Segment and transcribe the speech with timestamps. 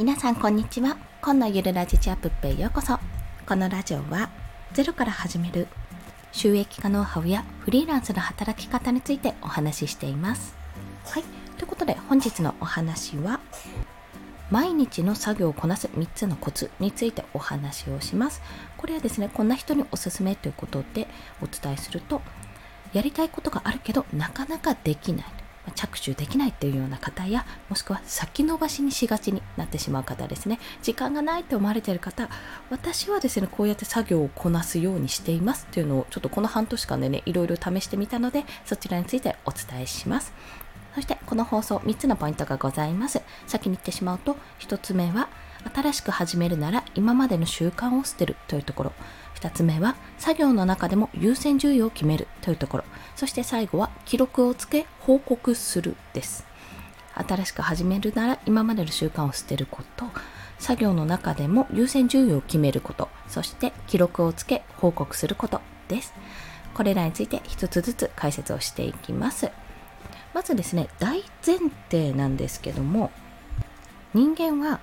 [0.00, 0.96] 皆さんこんにちは。
[1.20, 2.98] 今のゆるラジチアップへようこそ。
[3.46, 4.30] このラジオは
[4.72, 5.66] ゼロから始める
[6.32, 10.56] 収益化ノウハウやフリーランスの働き方についてお話ししています。
[11.04, 11.24] はい。
[11.58, 13.40] ということで本日のお話は
[14.50, 18.40] 毎日の作業をこなす3つのコツについてお話をします。
[18.78, 21.08] これはですねこんな人におすすめということで
[21.42, 22.22] お伝えすると
[22.94, 25.39] やりたいことがあるけどなかなかできない。
[25.74, 30.58] 着手できないっていうような方やもしくは先延ばしにしがちになってしまう方ですね。
[30.82, 32.28] 時間がないと思われている方
[32.70, 40.32] 私はですねこうやって作業をこなすようにしていますというのをちょっとこの半年間でねいろいろ試してみたのでそちらについてお伝えします。
[40.94, 45.28] そしてこの放送3つのポイントがございます先に言ってしまうと1つ目は
[45.72, 48.92] 新しく始めるなら今までの習慣を捨てるというところ。
[49.40, 52.84] 2つ目は作業の中でも優先順位を決めるというところ。
[53.16, 56.44] そして最後は記録をつけ報告するです。
[57.14, 60.06] 新しく始めるなら今までの習慣を捨てること。
[60.58, 63.08] 作業の中でも優先順位を決めること。
[63.28, 66.12] そして記録をつけ報告することです。
[66.74, 69.50] これらについて一つずつ解説をしていきます。
[70.34, 71.58] まずですね大前
[71.90, 73.10] 提なんですけども
[74.14, 74.80] 人間は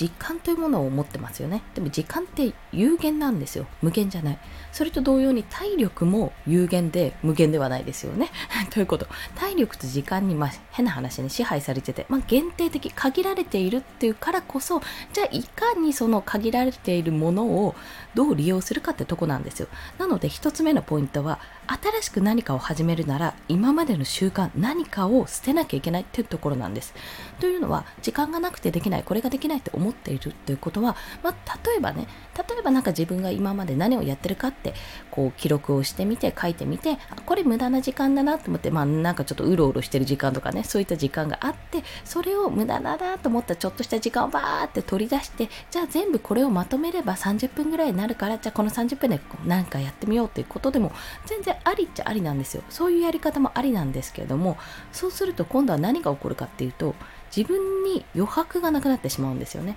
[0.00, 1.62] 時間というものを持ってますよね。
[1.74, 3.66] でも時間って有限なんですよ。
[3.82, 4.38] 無限じゃない。
[4.72, 8.30] それと同様に体力も有限で無限ではないですよね。
[8.72, 9.06] ということ。
[9.34, 14.80] 体力と時間に、まあ、変な話に支配されてて、まあ、限定的限られているっていうからこそ
[15.12, 17.74] じゃあいかにその限られているものを
[18.14, 19.68] どう利用するかってとこなんですよ。
[19.98, 21.40] なので1つ目のポイントは
[21.70, 26.94] 新しく何かを始めるなら今までの習慣何かを捨てなきゃいけないっていうところなんです。
[27.38, 34.74] というのは時間がなくてできないこれができないって思っているということは、まあ、例えばね例えばなんか自分が今まで何をやってるかって
[35.10, 50.92] こう記録をしてみて書いてみてこれ無駄な時間だなと思ってまあなんかちょっとうろうろしてる時間とかねそういった時間があってそれを無駄だなと思ったちょっとした時間をバーって取り出してじゃあ全部これをまとめれば30分ぐらいになるからじゃあこの30分で何かやってみようっていうことでも
[51.26, 54.56] 全然ありっちゃありなんですよそういうやり方もありなんですけれども
[54.92, 56.94] そうすると今度は何が起こるかっていうと
[57.34, 59.76] 自分に余白がなくなってしまうんですよね。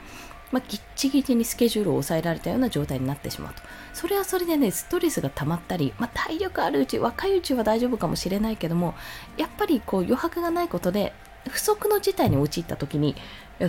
[0.51, 3.63] まあ、ぎっちぎちにスケジュールを抑えられたような状態になってしまうと。
[3.91, 8.93] それはそれでね、ストレスが溜まったり、まあ、体力あるうち、若いうちは大丈夫かもしれないけども、
[9.35, 11.11] やっぱりこう余白がないことで、
[11.49, 13.15] 不測の事態に陥った時に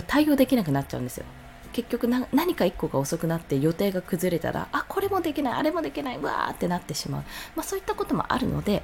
[0.05, 1.25] 対応できなくなっちゃうんですよ。
[1.75, 7.23] 結局何か1個が遅くなって予定が崩れたら、あ、これもできない、あれもできない、わーってなってしまう。
[7.53, 8.81] まあ、そういったこともあるので、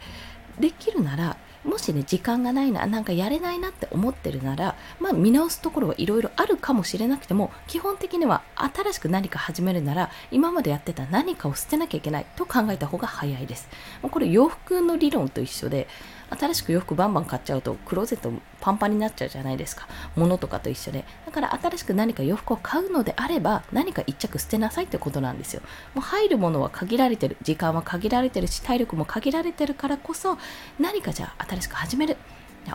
[0.60, 13.68] できるならもしね時間がないななんかやれないなって思ってるならまあ見直すところはいろいろあるかもしれなくても基本的には新しく何か始めるなら今までやってた何かを捨てなきゃいけないと考えた方が早いです。
[14.02, 15.88] これ洋服の理論と一緒で
[16.32, 19.88] 新しく洋服バンバン買っちゃうとクローゼットパンパンになっちゃうじゃないですか。
[20.16, 21.04] 物とかと一緒で。
[21.26, 25.62] だから新しく何か洋服を買うのであれば何か一着捨てなさいってことなんですよ。
[25.94, 30.38] もう入るものは限られてる時間は限られてるし体力も限られてるからこそ
[30.80, 32.18] 何かじゃあ新しく始める。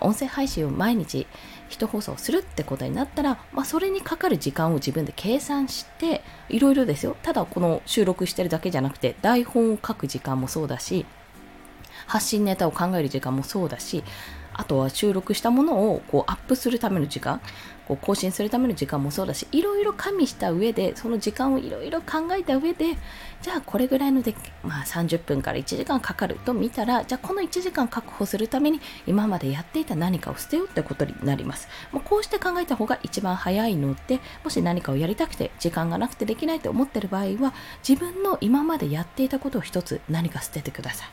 [0.01, 1.27] 音声配信を毎日
[1.69, 7.17] 一放送するってことになったら、まあ、それにかかる時間を自分で計算していろいろですよ。
[7.23, 11.07] ただこの収録してるだけじゃなくて台本を書く時間もそうだし
[12.07, 14.05] 発信ネタを考える時間もそうだし
[14.59, 17.41] あとは収録したものをこうアップするための時間
[17.87, 22.97] こう更新するための時間もそうだしいろいろ加味した上でその時間をいろいろ考えた上で
[23.43, 24.35] じゃあこれぐらいので、
[24.65, 31.69] まあ、30分から1時間かかると見たらじゃあこの1時間確保するために今までやっていた何かを捨てようってことになります。
[31.93, 37.55] もうこうして考えた方が一番早いのでもし何かをやりたくて時間がなくてできないと思ってる場合は
[37.87, 41.09] 自分の今までやっていたことを一つ何か捨ててください。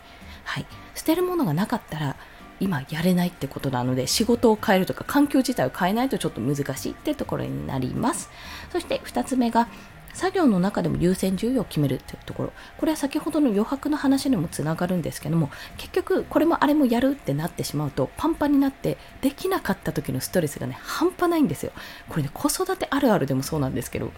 [0.46, 0.66] はい、
[0.96, 2.16] 捨てるものがなかったら
[2.60, 8.30] 今やれないってことなので仕事を変えるとか環境自体を変えないとちょっと難しいってところになります。
[8.72, 9.68] そして2つ目が
[10.14, 12.54] 作業の中でも優先順位を決めるというところ。
[12.78, 21.72] これは先ほどの余白の話にもつながるんですけども結局これもあれもやるってなってしまうとパンパンになってできなかった時のストレスがね半端ないんですよ。
[22.10, 24.12] これね子育てあるあるでもそうなんですけど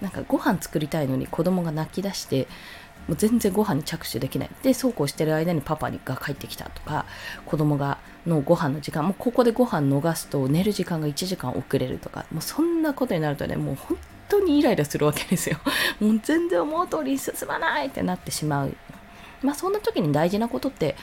[0.00, 2.48] なんかご飯作りたいのに子供が泣き出して
[3.08, 4.50] もう全然ご飯に着手できない。
[4.62, 7.06] でそうこうしてる間にパパが帰ってきたとか
[7.46, 13.96] 子供がのご飯の時間もうここでご飯逃すと寝る時間が1時間遅れるとかもうそんなことになるとねもう本
[14.28, 15.58] 当にイライラするわけですよ。
[16.00, 18.76] もう全然思う通り進まないってなってしまう。
[19.42, 20.96] まあそんな時に大事なことって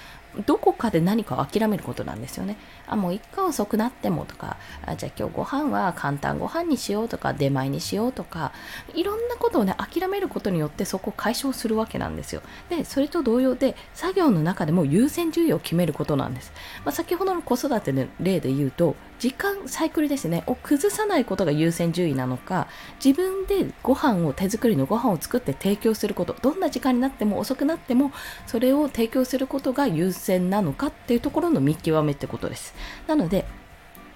[0.45, 2.57] どこかで何かを諦めることなんですよね。
[2.87, 8.51] あ、もう一回遅くなってもとか、あじゃあ今日ご飯は簡単ご飯にしようとか、出前にしようとか、
[8.93, 12.41] いろんなことをね、諦めることによってそこを解消するわけなんですよ。
[12.69, 16.51] で、それと同様で、作業の中でも優先順位を決めることなんです。
[16.85, 22.67] まあ、先ほどの子育ての例で言うと、時間サイクルですねを崩さないことが優先順位なのか
[23.03, 28.11] 自分でご飯を手作りのご飯を作って提供することどんな時間になっても遅くなっても
[28.45, 32.73] それを提供することが優先なのかっていうところの見極めってことです。
[33.07, 33.45] なので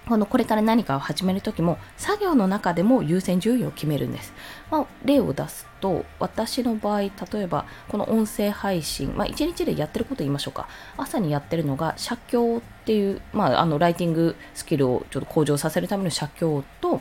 [0.08, 4.32] このこれから何かを始めるときも作業の中でも優先順位を決めるんです。
[4.70, 10.68] まあ、例を出すと私の場合例えばこの音声配信、まあ、1日でやってること言いましょうか。
[10.96, 17.00] 朝にやってるのが写経っていう、まあ、あのライティングスキルをちょっと向上させるための写経と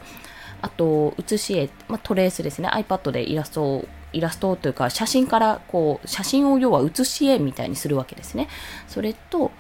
[0.62, 2.70] あと写し絵、まあ、トレースですね。
[2.70, 8.48] iPad でイラストをイラストというか写真からこう写真を要は写し絵みたいにするわけですね。
[8.88, 9.52] それと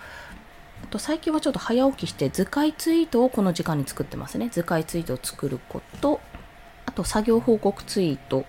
[0.89, 4.49] と最近はちょっと早起きして図解ツイートをこの時間に作ってますね。
[4.51, 6.19] 図解ツイートを作ること。
[6.85, 8.45] あと作業報告ツイート。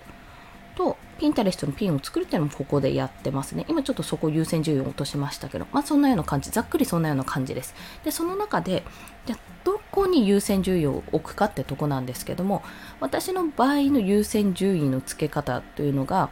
[0.75, 3.65] とピンタレストのピンを作るっていうのもここでやってますね。
[3.69, 7.75] 今ちょっとそこ優先順位を落としましたけど、まあそんなような感じ、ざっくりそんなような感じです。
[8.03, 8.83] で、その中で、
[9.25, 12.63] じゃどこに優先順位を置くかってとこなんですけども、
[12.99, 16.29] 私の場合の優先順位の付け方というのが、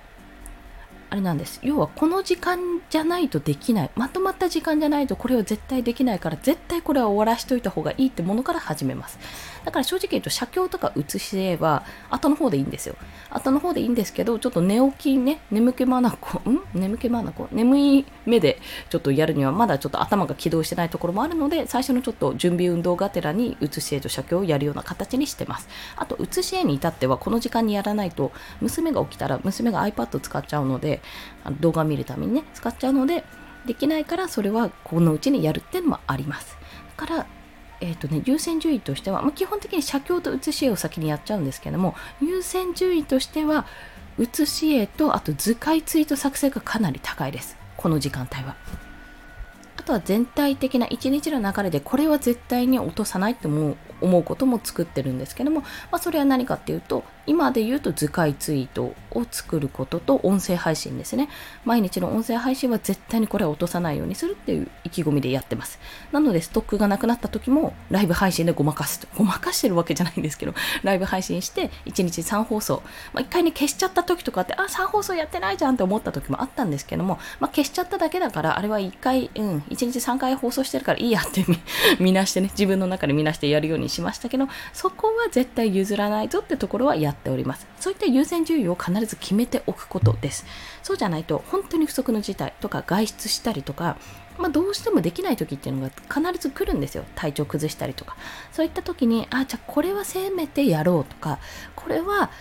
[1.12, 1.60] あれなんです。
[1.62, 3.92] 要はこの時間じゃないとできない。
[3.96, 9.20] まとまった時間じゃないとこれは絶対できないから絶対これは終わらしといた方がいいってものから始めます。
[9.66, 12.96] だから正直言うと写経とか写し絵は後の方でいいんですよ。
[13.30, 16.62] 後の方でいいんですけどちょっと寝起きね眠気まなこん？
[16.74, 17.50] 眠気まなこ？
[17.52, 25.68] 眠い目でちょっとやるにはまだちょっと頭が起動してないところもあるので最初のちょっと準備運動がてらに写し絵と写経をやるような形にしてます。
[25.98, 28.32] あと写し絵に至ってはこの時間にやらないと
[28.62, 31.01] 娘が起きたら娘が iPad 使っちゃうので
[31.44, 33.24] あの動画見るためにね使っちゃうので
[33.66, 36.58] できないからそれはこのうちにやるっていうのもあります
[36.98, 37.28] だから
[37.84, 43.66] えーとね、優先順位としては、まあ、基本的に写経と写し絵を先にやっちゃうんですけども優先順位としては
[44.20, 48.56] 写し絵とあと図解ツイート作成がかなり高いですこの時間帯は。
[49.78, 61.30] あとは全体的な一日の流れでこれは絶対に落とさないって思う思うことも作ってるんですけども、まあ、それは何かっていうと今で言うと図解ツイートを作ることと音声配信ですね。
[61.64, 65.80] 毎日の音声配信は絶対にこれは落とさないようにするっていう意気込みでやってます。
[66.12, 72.84] なのでストックがなくなった時もライブ配信でごまかすごまかしてるわけじゃないんですけど ライブ配信して1日3放送、
[73.14, 81.46] まあ、1回ね消しちゃった時とかってあ3放送やってないじゃんって思った時もあったんですけども、まあ、消しちゃっただけだからあれは1回、うん、1日3回放送してるからいいやって
[82.00, 87.68] 見 なしてね自分の中で見なしてやるようにしましたけどそこは絶対譲らないぞってところはやってております。
[87.80, 90.46] そういった優先順位を必ず決めておくことです。
[90.84, 93.98] そうじゃないと本当に不測の事態とか外出したりとか
[94.38, 95.92] まあ、どうしてもできない時っていうのが
[96.32, 97.04] 必ず来るんですよ。
[97.16, 98.16] 体調崩したりとか。
[98.52, 101.40] そういった時にあじゃあこれはせめてやろうとか
[101.76, 102.32] これは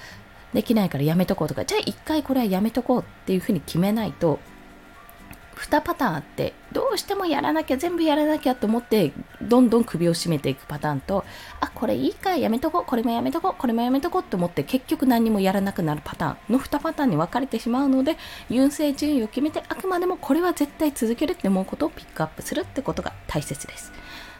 [0.54, 1.64] できないからやめとこうとか。
[1.64, 4.40] じゃあ一回これはやめとこうっていうふうに決めないと
[5.60, 9.12] 2パターンあってどうしてもやらなきゃ全部やらなきゃと思って
[9.42, 11.24] どんどん首を絞めていくパターンと
[11.60, 18.16] あこれいいかやめとこうこれもやめとこうこれもやめとこうと思って結局何もやらなくなるパターンの2パターンに分かれてしまうので
[18.48, 23.92] 優先順位を決めてあくまでもこれは絶対続けるって思うことをピックアップするってことが大切です。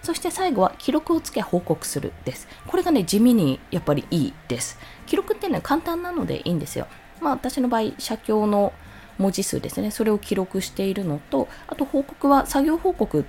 [0.02, 2.49] そして最後は記録をつけ報告するです。
[2.66, 4.78] これがね地味にやっぱりいいです。
[5.06, 6.87] 記録っていうのは簡単なのでいいんですよ。
[7.20, 8.73] まあ私の場合写経の
[9.20, 9.90] 文字数ですね。
[9.90, 13.25] それを記録しているのとあと報告は作業報告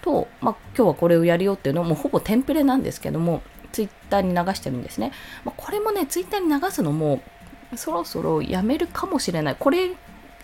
[0.00, 5.12] と、まあ、今日はこれをやるよっていうのもほぼテンプレなんですけどもツイッターに流してるんですね、
[5.44, 7.20] まあ、これもねツイッターに流すのも
[7.76, 9.56] そろそろやめるかもしれない。
[9.58, 9.92] これ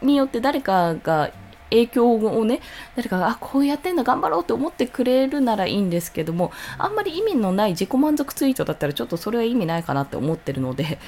[0.00, 1.30] によって誰かが
[1.70, 2.61] 影響をね
[2.96, 10.99] 誰かがあこうやってんだ頑張ろうって思ってくれるならいいんですけどもあんまり意味のない自己満足ツイートだったらちょっとそれは意味ないかなって思ってるので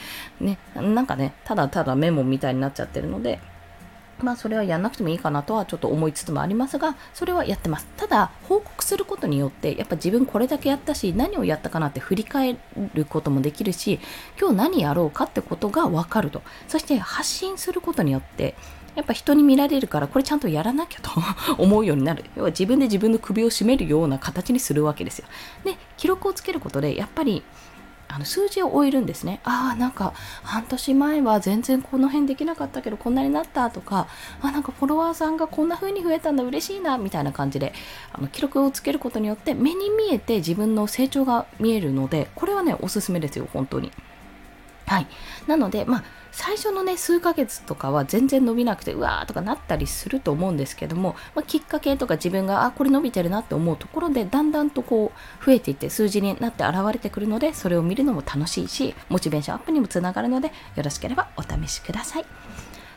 [0.40, 3.40] ねなんかねただただメモみたいになっちゃってるので
[4.22, 7.86] まあそれはやんなくてもいいかなとはちょっと思いつつもありますが、それはやってます。
[7.96, 12.56] ただ、報告することによって、やっぱ自分これだけやったし、何をやったかなって振り返
[12.94, 14.00] ることもできるし、
[14.38, 16.42] 今日何やろうかってことがわかると。
[16.68, 18.54] そして発信することによって、
[18.96, 21.10] やっぱ人に見られるから、これちゃんとやらなきゃと
[21.62, 22.24] 思うようになる。
[22.36, 25.26] 要は自分で自分の首を絞めるような形にするわけですよ。
[25.64, 27.42] で、記録をつけることで、やっぱり、
[28.12, 29.40] あの数字を終えるんですね。
[29.44, 30.12] ああ、なんか
[30.42, 34.08] 半年前は全然この辺できなかったけどこんなになったとか、
[34.42, 37.72] あなんかフォロワーさんがこんな風に増えたんだ嬉しいなみたいな感じで
[38.12, 43.92] あの記録をつけることによって目に見えて自分の成長が見えるので、これはね、おすすめですよ、本当に。
[44.90, 45.06] はい、
[45.46, 62.24] なので、まあ、最初のね数ヶ月とかは全然伸びなくてうわーとかなったりすると思うんですけども、まあ、きっかけとか自分があこれ伸びてるなって思うところでだんだんとこう増えていって数字になって現れてくるのでそれを見るのも楽しいしモチベーションアップにもつながるのでよろしければお試しください。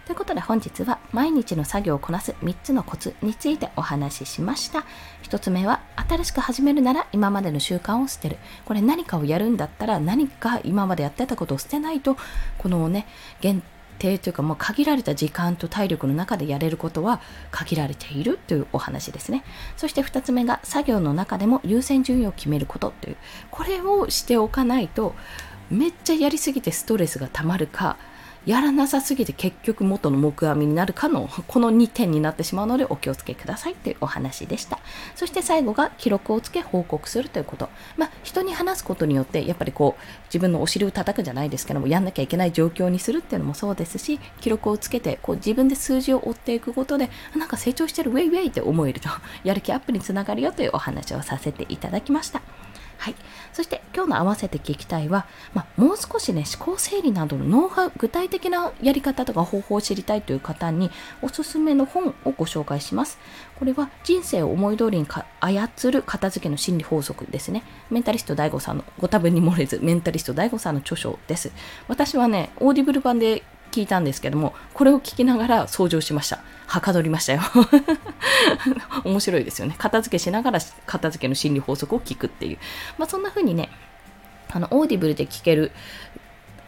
[0.08, 4.84] ということで本日は毎日の作業をこなす3つのコツについてお話ししました。
[5.24, 8.38] 1つ目は新しく始めるなら今までの習慣を捨てる。
[8.66, 12.18] これ何かをやるんだったら何か今までやってたことを捨てないと
[12.58, 13.06] このね
[13.42, 13.62] 限
[14.00, 19.44] 定というかもう限られた時間と体力の中でやれることは限られているというお話ですね。
[19.78, 23.18] そして2つ目が作業の中でも優先順位を決めることという
[23.52, 25.14] これをしておかないと
[25.70, 27.98] めっちゃやりすぎてストレスがたまるか
[28.46, 34.80] やらなさすぎて結局元の木阿弥になるかのこの2点になってしまうのでお気をつけくださいというお話でした。
[35.16, 37.70] そして最後が記録をつけ報告するということ。
[37.98, 49.10] まあ人に話すことによってやっぱりこう自分のお尻を叩くじゃないですけどもやんなきゃいけない状況にするっていうのもそうですし記録をつけてこう自分で数字を追っていくことでなんか成長してるウェイウェイって思えると
[49.44, 52.42] やる気アップにつながるよというお話をさせていただきました。
[53.04, 53.16] はい。
[53.52, 60.90] そして今日の合わせて聞きたいは、まあ、もう少しね、思考整理などのノウハウ、具体的なやり方とか方法を知りたいという方に
[61.22, 63.20] おすすめの本をご紹介します。
[63.60, 65.06] これは人生を思い通りに
[65.42, 67.64] 操る片付けの心理法則ですね。
[67.90, 71.52] メンタリスト DAIGO さんの、ご多分に漏れず、メンタリスト DAIGO さんの著書です。
[71.90, 73.44] 私はね、 Audible 版で
[73.74, 76.40] 聞いたんですけども、これを聞きながら掃除をしました。
[76.68, 77.42] はかどりましたよ。
[79.04, 79.74] 面白いですよね。
[79.80, 82.60] 片付けしながら片付けの心理法則を聞くっていう。
[83.00, 83.70] まあそんな風にね、
[84.52, 85.72] あの、 Audible で聞ける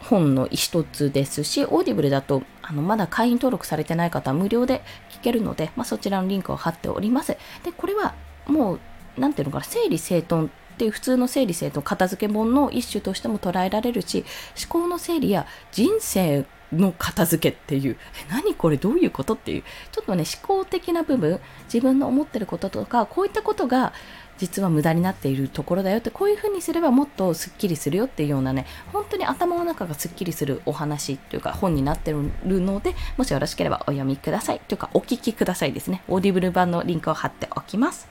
[0.00, 7.36] 本の一つですし、 Audible だと、あの、まだ会員登録されてない方は無料で聞けるので、まあそちらのリンクを貼っております。
[7.62, 8.14] で、これは
[8.46, 8.80] もう、
[9.16, 14.26] なんていうのかな、整理整頓っていう普通の整理整頓片付け本の一種としても捉えられるし
[14.62, 17.96] 思考の整理や人生の片付けっていう、
[18.26, 23.92] え、何これどういうことっていう、ちょっとね、思考的な部分、自分の思ってることとか、こういったことが
[24.38, 34.60] 実は無駄になっているところだよって、こういう風にすればもっとスッキリするよっていうようなね、本当に頭の中がスッキリするお話っていうか本になってるので、もしよろしければお読みください。
[34.68, 36.02] というか、お聞きくださいですね。
[36.08, 38.08] Audible 版のリンクを貼っておきます。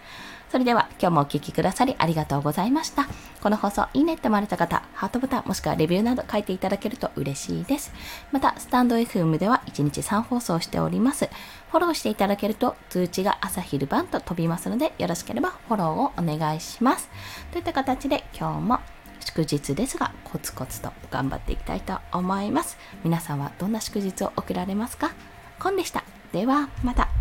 [0.50, 3.08] それでは今日もお聴きくださりありがとうございました。
[3.42, 7.92] この放送いいねって思われた方、ハートボタンもしくはレビューなど書いていただけると嬉しいです。
[8.32, 11.30] また、 stand FM では1日3放送しております。
[11.72, 17.10] フォローしていただけると通知が朝昼晩と飛びますので、よろしければフォローをお願いします。
[17.52, 18.80] といった形で今日も
[19.20, 22.78] 祝日ですが、コツコツと頑張っていきたいと思います。
[23.04, 25.12] 皆さんはどんな祝日を送られますか？
[25.60, 26.04] コンでした。
[26.32, 27.15] では、また。